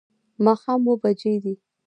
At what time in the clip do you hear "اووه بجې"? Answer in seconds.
0.85-1.33